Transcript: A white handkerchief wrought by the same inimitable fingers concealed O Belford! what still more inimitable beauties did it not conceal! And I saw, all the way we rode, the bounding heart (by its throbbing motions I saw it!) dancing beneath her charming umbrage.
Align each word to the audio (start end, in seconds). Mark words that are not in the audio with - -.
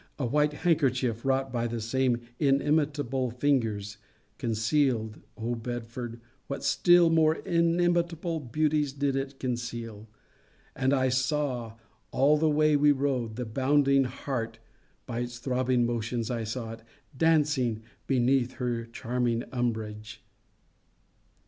A 0.17 0.25
white 0.25 0.53
handkerchief 0.65 1.23
wrought 1.23 1.53
by 1.53 1.67
the 1.67 1.79
same 1.79 2.21
inimitable 2.39 3.29
fingers 3.29 3.97
concealed 4.39 5.19
O 5.37 5.53
Belford! 5.53 6.19
what 6.47 6.63
still 6.63 7.11
more 7.11 7.35
inimitable 7.35 8.39
beauties 8.39 8.93
did 8.93 9.15
it 9.15 9.33
not 9.33 9.39
conceal! 9.39 10.07
And 10.75 10.91
I 10.91 11.09
saw, 11.09 11.75
all 12.09 12.35
the 12.37 12.49
way 12.49 12.75
we 12.75 12.91
rode, 12.91 13.35
the 13.35 13.45
bounding 13.45 14.05
heart 14.05 14.57
(by 15.05 15.19
its 15.19 15.37
throbbing 15.37 15.85
motions 15.85 16.31
I 16.31 16.45
saw 16.45 16.71
it!) 16.71 16.81
dancing 17.15 17.83
beneath 18.07 18.53
her 18.53 18.85
charming 18.85 19.43
umbrage. 19.51 20.23